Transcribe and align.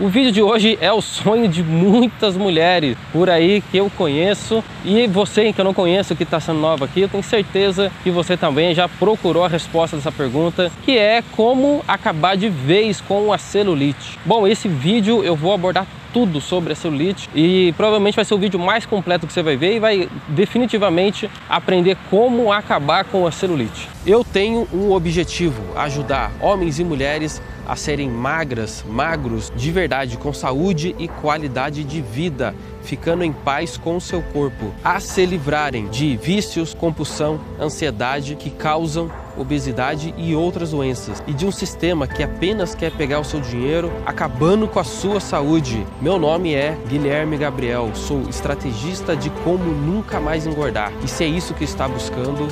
O 0.00 0.08
vídeo 0.08 0.32
de 0.32 0.42
hoje 0.42 0.76
é 0.80 0.92
o 0.92 1.00
sonho 1.00 1.46
de 1.46 1.62
muitas 1.62 2.36
mulheres 2.36 2.96
por 3.12 3.30
aí 3.30 3.62
que 3.70 3.76
eu 3.76 3.88
conheço 3.96 4.62
e 4.84 5.06
você 5.06 5.52
que 5.52 5.60
eu 5.60 5.64
não 5.64 5.72
conheço, 5.72 6.16
que 6.16 6.24
está 6.24 6.40
sendo 6.40 6.58
nova 6.58 6.86
aqui, 6.86 7.02
eu 7.02 7.08
tenho 7.08 7.22
certeza 7.22 7.92
que 8.02 8.10
você 8.10 8.36
também 8.36 8.74
já 8.74 8.88
procurou 8.88 9.44
a 9.44 9.48
resposta 9.48 9.96
dessa 9.96 10.10
pergunta, 10.10 10.72
que 10.84 10.98
é 10.98 11.22
como 11.36 11.84
acabar 11.86 12.36
de 12.36 12.48
vez 12.48 13.00
com 13.00 13.32
a 13.32 13.38
celulite. 13.38 14.18
Bom, 14.24 14.48
esse 14.48 14.66
vídeo 14.66 15.22
eu 15.22 15.36
vou 15.36 15.52
abordar 15.52 15.86
tudo 16.14 16.40
sobre 16.40 16.72
a 16.72 16.76
celulite 16.76 17.28
e 17.34 17.74
provavelmente 17.76 18.14
vai 18.14 18.24
ser 18.24 18.34
o 18.34 18.38
vídeo 18.38 18.58
mais 18.58 18.86
completo 18.86 19.26
que 19.26 19.32
você 19.32 19.42
vai 19.42 19.56
ver 19.56 19.74
e 19.74 19.80
vai 19.80 20.08
definitivamente 20.28 21.28
aprender 21.48 21.98
como 22.08 22.52
acabar 22.52 23.04
com 23.04 23.26
a 23.26 23.32
celulite. 23.32 23.88
Eu 24.06 24.22
tenho 24.22 24.68
um 24.72 24.92
objetivo, 24.92 25.60
ajudar 25.76 26.30
homens 26.40 26.78
e 26.78 26.84
mulheres 26.84 27.42
a 27.66 27.74
serem 27.74 28.08
magras, 28.08 28.84
magros 28.88 29.52
de 29.56 29.72
verdade, 29.72 30.16
com 30.16 30.32
saúde 30.32 30.94
e 30.98 31.08
qualidade 31.08 31.82
de 31.82 32.00
vida, 32.00 32.54
ficando 32.82 33.24
em 33.24 33.32
paz 33.32 33.76
com 33.76 33.96
o 33.96 34.00
seu 34.00 34.22
corpo, 34.22 34.72
a 34.84 35.00
se 35.00 35.26
livrarem 35.26 35.88
de 35.88 36.16
vícios, 36.16 36.74
compulsão, 36.74 37.40
ansiedade 37.58 38.36
que 38.36 38.50
causam 38.50 39.10
obesidade 39.36 40.14
e 40.16 40.34
outras 40.34 40.70
doenças, 40.70 41.22
e 41.26 41.32
de 41.32 41.46
um 41.46 41.52
sistema 41.52 42.06
que 42.06 42.22
apenas 42.22 42.74
quer 42.74 42.90
pegar 42.92 43.20
o 43.20 43.24
seu 43.24 43.40
dinheiro, 43.40 43.92
acabando 44.06 44.66
com 44.68 44.78
a 44.78 44.84
sua 44.84 45.20
saúde. 45.20 45.86
Meu 46.00 46.18
nome 46.18 46.54
é 46.54 46.76
Guilherme 46.88 47.36
Gabriel, 47.36 47.90
sou 47.94 48.22
estrategista 48.28 49.16
de 49.16 49.30
como 49.30 49.64
nunca 49.64 50.20
mais 50.20 50.46
engordar. 50.46 50.92
E 51.02 51.08
se 51.08 51.24
é 51.24 51.26
isso 51.26 51.54
que 51.54 51.64
está 51.64 51.88
buscando, 51.88 52.48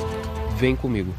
vem 0.57 0.75
comigo. 0.75 1.13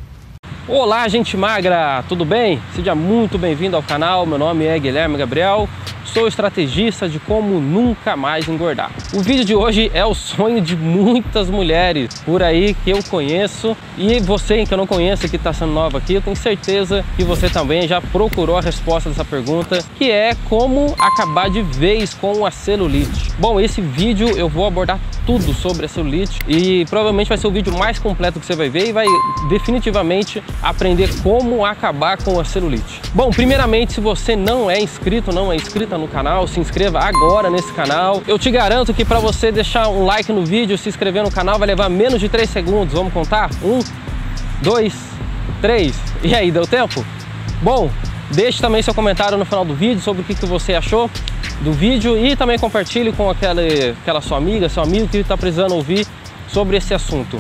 Olá, 0.67 1.07
gente 1.09 1.37
magra, 1.37 2.03
tudo 2.09 2.25
bem? 2.25 2.61
Seja 2.75 2.95
muito 2.95 3.37
bem-vindo 3.37 3.77
ao 3.77 3.83
canal. 3.83 4.25
Meu 4.25 4.39
nome 4.39 4.65
é 4.65 4.79
Guilherme 4.79 5.19
Gabriel 5.19 5.69
sou 6.05 6.29
estrategista 6.29 7.09
de 7.09 7.19
como 7.19 7.61
nunca 7.61 8.17
mais 8.17 8.49
engordar. 8.49 8.91
O 9.13 9.21
vídeo 9.21 9.45
de 9.45 9.55
hoje 9.55 9.91
é 9.95 10.05
o 10.05 10.15
sonho 10.15 10.61
de 10.61 10.77
muitas 10.77 11.49
mulheres 11.49 12.09
por 12.25 12.43
aí 12.43 12.75
que 12.85 12.91
eu 12.91 13.03
conheço 13.05 13.77
e 13.97 14.21
você 14.21 14.65
que 14.65 14.75
eu 14.75 14.79
não 14.79 14.87
conheço 14.87 15.29
que 15.29 15.37
está 15.37 15.53
sendo 15.53 15.73
nova 15.73 15.99
aqui, 15.99 16.15
eu 16.15 16.23
tenho 16.23 16.37
certeza 16.37 17.05
que 17.17 17.25
você 17.25 17.49
também 17.49 17.87
já 17.87 18.01
procurou 18.01 18.59
a 18.59 18.61
resposta 18.61 19.09
dessa 19.09 19.25
pergunta, 19.25 19.79
que 19.97 20.11
é 20.11 20.35
como 20.49 20.95
acabar 20.99 21.49
de 21.49 21.63
vez 21.63 22.13
com 22.15 22.45
a 22.45 22.51
celulite. 22.51 23.33
Bom, 23.39 23.61
esse 23.61 23.81
vídeo 23.81 24.29
eu 24.37 24.49
vou 24.49 24.67
abordar 24.67 24.99
tudo 25.27 25.55
sobre 25.55 25.87
a 25.87 25.89
celulite 25.89 26.39
e 26.47 26.85
provavelmente 26.87 27.29
vai 27.29 27.39
ser 27.39 27.47
o 27.47 27.51
vídeo 27.51 27.73
mais 27.77 27.99
completo 27.99 28.39
que 28.39 28.47
você 28.47 28.55
vai 28.55 28.69
ver 28.69 28.89
e 28.89 28.93
vai 28.93 29.07
definitivamente 29.49 30.43
aprender 30.63 31.09
como 31.23 31.65
acabar 31.65 32.23
com 32.23 32.39
a 32.39 32.45
celulite. 32.45 33.01
Bom, 33.15 33.31
primeiramente, 33.31 33.95
se 33.95 34.01
você 34.01 34.37
não 34.37 34.71
é 34.71 34.81
inscrito, 34.81 35.33
não 35.33 35.53
é 35.53 35.57
inscrita 35.95 35.99
no 35.99 36.09
canal, 36.09 36.47
se 36.47 36.61
inscreva 36.61 36.99
agora 37.01 37.49
nesse 37.49 37.73
canal. 37.73 38.23
Eu 38.27 38.39
te 38.39 38.51
garanto 38.51 38.93
que 38.93 39.05
para 39.05 39.19
você 39.19 39.53
deixar 39.53 39.89
um 39.89 40.05
like 40.05 40.33
no 40.33 40.45
vídeo, 40.45 40.77
se 40.77 40.89
inscrever 40.89 41.23
no 41.23 41.31
canal, 41.31 41.59
vai 41.59 41.67
levar 41.67 41.89
menos 41.89 42.21
de 42.21 42.29
3 42.29 42.49
segundos. 42.49 42.95
Vamos 42.95 43.13
contar? 43.13 43.51
Um, 43.63 43.81
dois, 44.61 44.95
três. 45.61 45.95
E 46.23 46.35
aí, 46.35 46.51
deu 46.51 46.67
tempo? 46.67 47.05
Bom, 47.63 47.91
deixe 48.31 48.61
também 48.61 48.83
seu 48.83 48.95
comentário 48.95 49.39
no 49.39 49.45
final 49.45 49.65
do 49.65 49.75
vídeo 49.75 50.01
sobre 50.01 50.23
o 50.23 50.25
que, 50.25 50.35
que 50.35 50.47
você 50.47 50.75
achou 50.75 51.11
do 51.61 51.73
vídeo 51.73 52.17
e 52.17 52.37
também 52.37 52.59
compartilhe 52.59 53.13
com 53.13 53.31
aquela, 53.31 53.63
aquela 54.03 54.21
sua 54.21 54.39
amiga, 54.39 54.69
seu 54.69 54.83
amigo 54.83 55.09
que 55.09 55.19
está 55.19 55.37
precisando 55.37 55.75
ouvir 55.75 56.07
sobre 56.49 56.77
esse 56.77 56.93
assunto. 56.93 57.37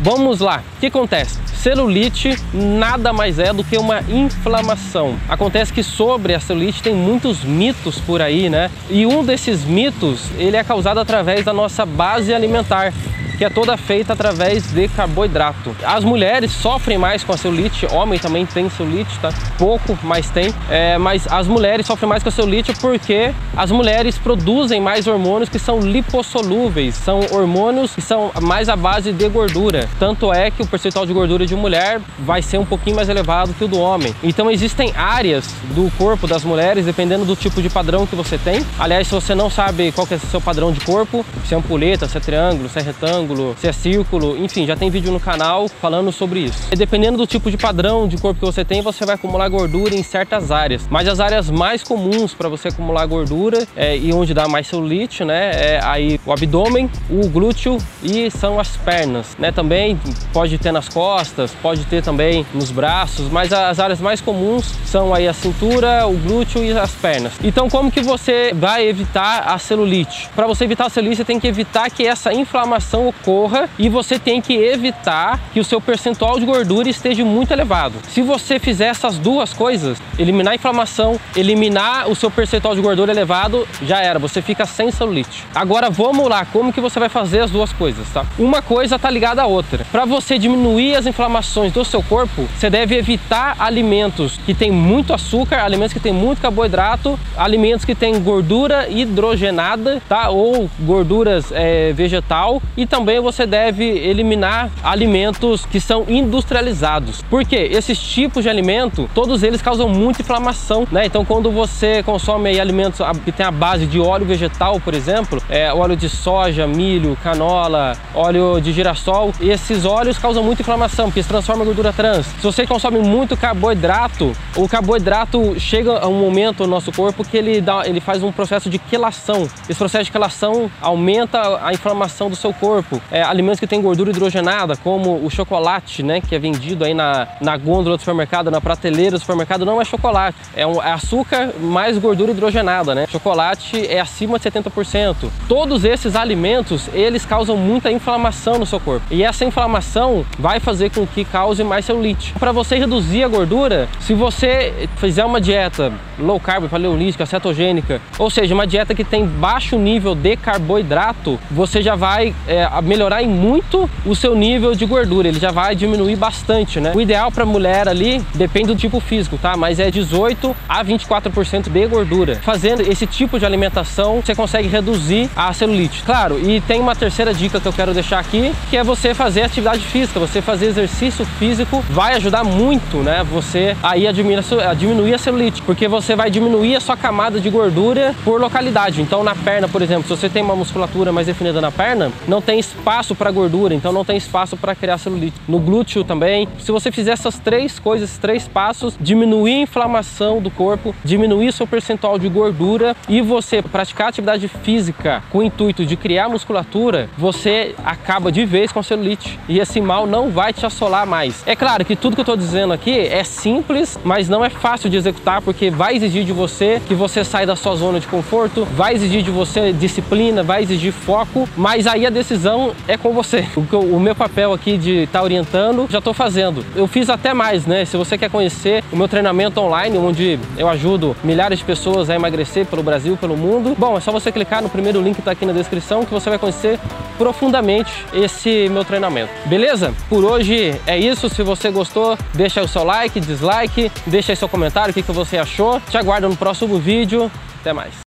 Vamos 0.00 0.40
lá, 0.40 0.62
o 0.76 0.80
que 0.80 0.86
acontece? 0.86 1.38
Celulite 1.54 2.38
nada 2.52 3.12
mais 3.12 3.38
é 3.38 3.52
do 3.52 3.64
que 3.64 3.78
uma 3.78 4.00
inflamação. 4.02 5.16
Acontece 5.28 5.72
que 5.72 5.82
sobre 5.82 6.34
a 6.34 6.40
celulite 6.40 6.82
tem 6.82 6.94
muitos 6.94 7.42
mitos 7.42 7.98
por 7.98 8.20
aí, 8.20 8.50
né? 8.50 8.70
E 8.90 9.06
um 9.06 9.24
desses 9.24 9.64
mitos, 9.64 10.30
ele 10.36 10.56
é 10.56 10.62
causado 10.62 11.00
através 11.00 11.44
da 11.44 11.52
nossa 11.52 11.86
base 11.86 12.32
alimentar 12.32 12.92
que 13.36 13.44
é 13.44 13.50
toda 13.50 13.76
feita 13.76 14.12
através 14.12 14.72
de 14.72 14.88
carboidrato. 14.88 15.76
As 15.84 16.04
mulheres 16.04 16.52
sofrem 16.52 16.98
mais 16.98 17.22
com 17.22 17.32
a 17.32 17.36
celulite, 17.36 17.86
homem 17.86 18.18
também 18.18 18.46
tem 18.46 18.68
celulite, 18.70 19.18
tá? 19.20 19.32
Pouco, 19.58 19.98
mas 20.02 20.30
tem. 20.30 20.54
É, 20.70 20.98
mas 20.98 21.26
as 21.30 21.46
mulheres 21.46 21.86
sofrem 21.86 22.08
mais 22.08 22.22
com 22.22 22.28
a 22.28 22.32
celulite 22.32 22.72
porque 22.80 23.32
as 23.56 23.70
mulheres 23.70 24.18
produzem 24.18 24.80
mais 24.80 25.06
hormônios 25.06 25.48
que 25.48 25.58
são 25.58 25.80
lipossolúveis, 25.80 26.94
são 26.94 27.20
hormônios 27.30 27.94
que 27.94 28.02
são 28.02 28.30
mais 28.40 28.68
à 28.68 28.76
base 28.76 29.12
de 29.12 29.28
gordura. 29.28 29.88
Tanto 29.98 30.32
é 30.32 30.50
que 30.50 30.62
o 30.62 30.66
percentual 30.66 31.06
de 31.06 31.12
gordura 31.12 31.46
de 31.46 31.54
mulher 31.54 32.00
vai 32.18 32.42
ser 32.42 32.58
um 32.58 32.64
pouquinho 32.64 32.96
mais 32.96 33.08
elevado 33.08 33.52
que 33.54 33.64
o 33.64 33.68
do 33.68 33.78
homem. 33.78 34.14
Então 34.22 34.50
existem 34.50 34.92
áreas 34.96 35.46
do 35.74 35.90
corpo 35.96 36.26
das 36.26 36.44
mulheres, 36.44 36.84
dependendo 36.84 37.24
do 37.24 37.36
tipo 37.36 37.60
de 37.60 37.68
padrão 37.68 38.06
que 38.06 38.16
você 38.16 38.38
tem. 38.38 38.64
Aliás, 38.78 39.06
se 39.06 39.14
você 39.14 39.34
não 39.34 39.50
sabe 39.50 39.92
qual 39.92 40.06
que 40.06 40.14
é 40.14 40.16
o 40.16 40.20
seu 40.20 40.40
padrão 40.40 40.72
de 40.72 40.80
corpo, 40.80 41.24
se 41.44 41.54
é 41.54 41.56
ampulheta, 41.56 42.08
se 42.08 42.16
é 42.16 42.20
triângulo, 42.20 42.68
se 42.68 42.78
é 42.78 42.82
retângulo, 42.82 43.25
se 43.58 43.66
é 43.66 43.72
círculo, 43.72 44.36
enfim, 44.36 44.66
já 44.66 44.76
tem 44.76 44.90
vídeo 44.90 45.12
no 45.12 45.20
canal 45.20 45.68
falando 45.68 46.12
sobre 46.12 46.40
isso. 46.40 46.68
E 46.72 46.76
dependendo 46.76 47.18
do 47.18 47.26
tipo 47.26 47.50
de 47.50 47.56
padrão 47.56 48.06
de 48.06 48.16
corpo 48.16 48.40
que 48.40 48.46
você 48.46 48.64
tem, 48.64 48.82
você 48.82 49.04
vai 49.04 49.14
acumular 49.14 49.48
gordura 49.48 49.94
em 49.94 50.02
certas 50.02 50.50
áreas. 50.50 50.86
Mas 50.90 51.08
as 51.08 51.20
áreas 51.20 51.50
mais 51.50 51.82
comuns 51.82 52.34
para 52.34 52.48
você 52.48 52.68
acumular 52.68 53.06
gordura 53.06 53.66
é, 53.76 53.96
e 53.96 54.12
onde 54.12 54.34
dá 54.34 54.48
mais 54.48 54.66
celulite, 54.66 55.24
né, 55.24 55.50
é 55.54 55.80
aí 55.82 56.20
o 56.24 56.32
abdômen, 56.32 56.90
o 57.08 57.28
glúteo 57.28 57.78
e 58.02 58.30
são 58.30 58.60
as 58.60 58.76
pernas, 58.76 59.36
né? 59.38 59.50
Também 59.50 59.98
pode 60.32 60.58
ter 60.58 60.72
nas 60.72 60.88
costas, 60.88 61.52
pode 61.62 61.84
ter 61.84 62.02
também 62.02 62.46
nos 62.52 62.70
braços, 62.70 63.30
mas 63.30 63.52
as 63.52 63.78
áreas 63.78 64.00
mais 64.00 64.20
comuns 64.20 64.72
são 64.84 65.14
aí 65.14 65.26
a 65.26 65.32
cintura, 65.32 66.06
o 66.06 66.14
glúteo 66.14 66.62
e 66.62 66.76
as 66.76 66.92
pernas. 66.92 67.32
Então, 67.42 67.68
como 67.68 67.90
que 67.90 68.00
você 68.00 68.52
vai 68.54 68.86
evitar 68.86 69.44
a 69.48 69.58
celulite? 69.58 70.28
Para 70.34 70.46
você 70.46 70.64
evitar 70.64 70.86
a 70.86 70.90
celulite, 70.90 71.18
você 71.18 71.24
tem 71.24 71.40
que 71.40 71.46
evitar 71.46 71.90
que 71.90 72.06
essa 72.06 72.32
inflamação 72.32 73.12
ocorra 73.20 73.68
e 73.78 73.88
você 73.88 74.18
tem 74.18 74.40
que 74.40 74.54
evitar 74.54 75.40
que 75.52 75.60
o 75.60 75.64
seu 75.64 75.80
percentual 75.80 76.38
de 76.38 76.46
gordura 76.46 76.88
esteja 76.88 77.24
muito 77.24 77.52
elevado. 77.52 77.94
Se 78.08 78.22
você 78.22 78.58
fizer 78.58 78.86
essas 78.86 79.18
duas 79.18 79.52
coisas, 79.52 79.98
eliminar 80.18 80.52
a 80.52 80.56
inflamação, 80.56 81.18
eliminar 81.34 82.08
o 82.08 82.14
seu 82.14 82.30
percentual 82.30 82.74
de 82.74 82.80
gordura 82.80 83.12
elevado, 83.12 83.66
já 83.82 84.00
era, 84.00 84.18
você 84.18 84.40
fica 84.40 84.66
sem 84.66 84.90
celulite. 84.90 85.44
Agora 85.54 85.90
vamos 85.90 86.28
lá, 86.28 86.44
como 86.44 86.72
que 86.72 86.80
você 86.80 87.00
vai 87.00 87.08
fazer 87.08 87.40
as 87.40 87.50
duas 87.50 87.72
coisas, 87.72 88.08
tá? 88.10 88.24
Uma 88.38 88.62
coisa 88.62 88.98
tá 88.98 89.10
ligada 89.10 89.42
à 89.42 89.46
outra. 89.46 89.84
Para 89.90 90.04
você 90.04 90.38
diminuir 90.38 90.96
as 90.96 91.06
inflamações 91.06 91.72
do 91.72 91.84
seu 91.84 92.02
corpo, 92.02 92.46
você 92.56 92.70
deve 92.70 92.96
evitar 92.96 93.56
alimentos 93.58 94.38
que 94.44 94.54
têm 94.54 94.70
muito 94.70 95.12
açúcar, 95.12 95.64
alimentos 95.64 95.92
que 95.92 96.00
têm 96.00 96.12
muito 96.12 96.40
carboidrato, 96.40 97.18
alimentos 97.36 97.84
que 97.84 97.94
têm 97.94 98.20
gordura 98.20 98.88
hidrogenada, 98.88 100.02
tá? 100.08 100.28
Ou 100.28 100.68
gorduras 100.80 101.50
é, 101.52 101.92
vegetal 101.92 102.62
e 102.76 102.86
também 102.86 103.05
também 103.06 103.20
você 103.20 103.46
deve 103.46 103.84
eliminar 103.84 104.68
alimentos 104.82 105.64
que 105.64 105.78
são 105.78 106.04
industrializados. 106.08 107.22
Porque 107.30 107.54
esses 107.54 108.00
tipos 108.00 108.42
de 108.42 108.50
alimento, 108.50 109.08
todos 109.14 109.44
eles 109.44 109.62
causam 109.62 109.88
muita 109.88 110.22
inflamação, 110.22 110.88
né? 110.90 111.06
Então 111.06 111.24
quando 111.24 111.48
você 111.52 112.02
consome 112.02 112.58
alimentos 112.58 112.98
que 113.24 113.30
tem 113.30 113.46
a 113.46 113.52
base 113.52 113.86
de 113.86 114.00
óleo 114.00 114.26
vegetal, 114.26 114.80
por 114.80 114.92
exemplo, 114.92 115.40
é, 115.48 115.72
óleo 115.72 115.94
de 115.94 116.08
soja, 116.08 116.66
milho, 116.66 117.16
canola, 117.22 117.96
óleo 118.12 118.60
de 118.60 118.72
girassol, 118.72 119.32
esses 119.40 119.84
óleos 119.84 120.18
causam 120.18 120.42
muita 120.42 120.62
inflamação, 120.62 121.06
porque 121.06 121.22
se 121.22 121.28
transforma 121.28 121.62
em 121.62 121.66
gordura 121.66 121.92
trans. 121.92 122.26
Se 122.26 122.42
você 122.42 122.66
consome 122.66 122.98
muito 122.98 123.36
carboidrato, 123.36 124.32
o 124.56 124.68
carboidrato 124.68 125.54
chega 125.60 126.00
a 126.00 126.08
um 126.08 126.18
momento 126.18 126.64
no 126.64 126.70
nosso 126.70 126.90
corpo 126.90 127.22
que 127.22 127.36
ele, 127.36 127.60
dá, 127.60 127.86
ele 127.86 128.00
faz 128.00 128.24
um 128.24 128.32
processo 128.32 128.68
de 128.68 128.80
quelação. 128.80 129.48
Esse 129.68 129.78
processo 129.78 130.06
de 130.06 130.10
quelação 130.10 130.68
aumenta 130.82 131.64
a 131.64 131.72
inflamação 131.72 132.28
do 132.28 132.34
seu 132.34 132.52
corpo 132.52 132.95
é, 133.10 133.22
alimentos 133.22 133.60
que 133.60 133.66
têm 133.66 133.80
gordura 133.80 134.10
hidrogenada, 134.10 134.76
como 134.76 135.24
o 135.24 135.30
chocolate, 135.30 136.02
né, 136.02 136.20
que 136.20 136.34
é 136.34 136.38
vendido 136.38 136.84
aí 136.84 136.94
na, 136.94 137.28
na 137.40 137.56
gôndola 137.56 137.96
do 137.96 138.00
supermercado, 138.00 138.50
na 138.50 138.60
prateleira 138.60 139.12
do 139.12 139.20
supermercado, 139.20 139.64
não 139.64 139.80
é 139.80 139.84
chocolate, 139.84 140.38
é, 140.54 140.66
um, 140.66 140.82
é 140.82 140.92
açúcar 140.92 141.52
mais 141.60 141.98
gordura 141.98 142.32
hidrogenada, 142.32 142.94
né? 142.94 143.06
Chocolate 143.08 143.86
é 143.86 144.00
acima 144.00 144.38
de 144.38 144.50
70%. 144.50 145.28
Todos 145.48 145.84
esses 145.84 146.16
alimentos, 146.16 146.88
eles 146.92 147.24
causam 147.24 147.56
muita 147.56 147.90
inflamação 147.90 148.58
no 148.58 148.66
seu 148.66 148.80
corpo. 148.80 149.06
E 149.10 149.22
essa 149.22 149.44
inflamação 149.44 150.24
vai 150.38 150.60
fazer 150.60 150.90
com 150.90 151.06
que 151.06 151.24
cause 151.24 151.62
mais 151.62 151.84
celulite. 151.84 152.32
Para 152.38 152.52
você 152.52 152.76
reduzir 152.76 153.24
a 153.24 153.28
gordura, 153.28 153.88
se 154.00 154.14
você 154.14 154.88
fizer 154.96 155.24
uma 155.24 155.40
dieta 155.40 155.92
low 156.18 156.40
carb, 156.40 156.68
paleolítica, 156.68 157.26
cetogênica, 157.26 158.00
ou 158.18 158.30
seja, 158.30 158.54
uma 158.54 158.66
dieta 158.66 158.94
que 158.94 159.04
tem 159.04 159.26
baixo 159.26 159.78
nível 159.78 160.14
de 160.14 160.36
carboidrato, 160.36 161.38
você 161.50 161.82
já 161.82 161.94
vai 161.94 162.34
é, 162.46 162.64
melhorar 162.86 163.22
em 163.22 163.28
muito 163.28 163.90
o 164.04 164.14
seu 164.14 164.34
nível 164.34 164.74
de 164.74 164.86
gordura, 164.86 165.28
ele 165.28 165.38
já 165.38 165.50
vai 165.50 165.74
diminuir 165.74 166.16
bastante, 166.16 166.80
né? 166.80 166.92
O 166.94 167.00
ideal 167.00 167.30
para 167.30 167.44
mulher 167.44 167.88
ali 167.88 168.24
depende 168.34 168.68
do 168.68 168.76
tipo 168.76 169.00
físico, 169.00 169.36
tá? 169.36 169.56
Mas 169.56 169.78
é 169.78 169.90
18 169.90 170.56
a 170.68 170.84
24% 170.84 171.68
de 171.68 171.86
gordura. 171.86 172.36
Fazendo 172.42 172.82
esse 172.82 173.06
tipo 173.06 173.38
de 173.38 173.44
alimentação, 173.44 174.22
você 174.24 174.34
consegue 174.34 174.68
reduzir 174.68 175.28
a 175.36 175.52
celulite. 175.52 176.02
Claro, 176.04 176.38
e 176.38 176.60
tem 176.60 176.80
uma 176.80 176.94
terceira 176.94 177.34
dica 177.34 177.60
que 177.60 177.66
eu 177.66 177.72
quero 177.72 177.92
deixar 177.92 178.20
aqui, 178.20 178.54
que 178.70 178.76
é 178.76 178.84
você 178.84 179.12
fazer 179.12 179.42
atividade 179.42 179.84
física, 179.84 180.20
você 180.20 180.40
fazer 180.40 180.66
exercício 180.66 181.24
físico 181.38 181.84
vai 181.90 182.14
ajudar 182.14 182.44
muito, 182.44 182.98
né? 182.98 183.24
Você 183.32 183.76
aí 183.82 184.06
a 184.06 184.12
diminuir 184.12 185.14
a 185.14 185.18
celulite, 185.18 185.62
porque 185.62 185.88
você 185.88 186.14
vai 186.14 186.30
diminuir 186.30 186.76
a 186.76 186.80
sua 186.80 186.96
camada 186.96 187.40
de 187.40 187.50
gordura 187.50 188.14
por 188.24 188.40
localidade. 188.40 189.02
Então 189.02 189.24
na 189.24 189.34
perna, 189.34 189.68
por 189.68 189.82
exemplo, 189.82 190.04
se 190.04 190.10
você 190.10 190.28
tem 190.28 190.42
uma 190.42 190.54
musculatura 190.54 191.12
mais 191.12 191.26
definida 191.26 191.60
na 191.60 191.72
perna, 191.72 192.12
não 192.28 192.40
tem 192.40 192.60
espaço 192.60 192.75
para 192.84 193.30
gordura, 193.30 193.74
então 193.74 193.92
não 193.92 194.04
tem 194.04 194.16
espaço 194.16 194.56
para 194.56 194.74
criar 194.74 194.98
celulite. 194.98 195.40
No 195.48 195.58
glúteo 195.58 196.04
também. 196.04 196.48
Se 196.58 196.70
você 196.72 196.90
fizer 196.90 197.12
essas 197.12 197.38
três 197.38 197.78
coisas, 197.78 198.18
três 198.18 198.46
passos, 198.48 198.96
diminuir 199.00 199.54
a 199.54 199.60
inflamação 199.60 200.40
do 200.40 200.50
corpo, 200.50 200.94
diminuir 201.04 201.52
seu 201.52 201.66
percentual 201.66 202.18
de 202.18 202.28
gordura 202.28 202.96
e 203.08 203.20
você 203.20 203.62
praticar 203.62 204.08
atividade 204.08 204.48
física 204.48 205.22
com 205.30 205.38
o 205.38 205.42
intuito 205.42 205.84
de 205.84 205.96
criar 205.96 206.28
musculatura, 206.28 207.08
você 207.16 207.74
acaba 207.84 208.30
de 208.30 208.44
vez 208.44 208.72
com 208.72 208.80
a 208.80 208.82
celulite 208.82 209.38
e 209.48 209.58
esse 209.58 209.80
mal 209.80 210.06
não 210.06 210.30
vai 210.30 210.52
te 210.52 210.64
assolar 210.64 211.06
mais. 211.06 211.42
É 211.46 211.56
claro 211.56 211.84
que 211.84 211.96
tudo 211.96 212.14
que 212.14 212.20
eu 212.20 212.22
estou 212.22 212.36
dizendo 212.36 212.72
aqui 212.72 212.98
é 212.98 213.24
simples, 213.24 213.98
mas 214.04 214.28
não 214.28 214.44
é 214.44 214.50
fácil 214.50 214.88
de 214.88 214.96
executar 214.96 215.42
porque 215.42 215.70
vai 215.70 215.96
exigir 215.96 216.24
de 216.24 216.32
você 216.32 216.80
que 216.86 216.94
você 216.94 217.24
saia 217.24 217.46
da 217.46 217.56
sua 217.56 217.74
zona 217.76 218.00
de 218.00 218.06
conforto, 218.06 218.64
vai 218.64 218.94
exigir 218.94 219.22
de 219.22 219.30
você 219.30 219.72
disciplina, 219.72 220.42
vai 220.42 220.62
exigir 220.62 220.92
foco, 220.92 221.48
mas 221.56 221.86
aí 221.86 222.06
a 222.06 222.10
decisão 222.10 222.55
é 222.86 222.96
com 222.96 223.12
você. 223.12 223.46
O, 223.56 223.98
meu 224.00 224.14
papel 224.14 224.52
aqui 224.52 224.76
de 224.76 225.04
estar 225.04 225.20
tá 225.20 225.24
orientando, 225.24 225.86
já 225.90 225.98
estou 225.98 226.14
fazendo. 226.14 226.64
Eu 226.74 226.86
fiz 226.86 227.08
até 227.08 227.32
mais, 227.32 227.66
né? 227.66 227.84
Se 227.84 227.96
você 227.96 228.16
quer 228.16 228.30
conhecer 228.30 228.82
o 228.92 228.96
meu 228.96 229.08
treinamento 229.08 229.60
online, 229.60 229.96
onde 229.98 230.38
eu 230.56 230.68
ajudo 230.68 231.16
milhares 231.22 231.58
de 231.58 231.64
pessoas 231.64 232.10
a 232.10 232.14
emagrecer 232.14 232.66
pelo 232.66 232.82
Brasil, 232.82 233.16
pelo 233.16 233.36
mundo, 233.36 233.74
bom, 233.78 233.96
é 233.96 234.00
só 234.00 234.12
você 234.12 234.30
clicar 234.30 234.62
no 234.62 234.68
primeiro 234.68 235.00
link 235.00 235.14
que 235.14 235.20
está 235.20 235.32
aqui 235.32 235.46
na 235.46 235.52
descrição 235.52 236.04
que 236.04 236.12
você 236.12 236.28
vai 236.28 236.38
conhecer 236.38 236.78
profundamente 237.16 237.90
esse 238.12 238.68
meu 238.68 238.84
treinamento. 238.84 239.32
Beleza? 239.46 239.94
Por 240.08 240.24
hoje 240.24 240.78
é 240.86 240.98
isso. 240.98 241.28
Se 241.28 241.42
você 241.42 241.70
gostou, 241.70 242.16
deixa 242.34 242.62
o 242.62 242.68
seu 242.68 242.84
like, 242.84 243.18
dislike, 243.20 243.90
deixa 244.06 244.32
aí 244.32 244.36
seu 244.36 244.48
comentário, 244.48 244.90
o 244.90 244.94
que, 244.94 245.02
que 245.02 245.12
você 245.12 245.38
achou. 245.38 245.80
Te 245.88 245.96
aguardo 245.96 246.28
no 246.28 246.36
próximo 246.36 246.78
vídeo. 246.78 247.30
Até 247.60 247.72
mais. 247.72 247.96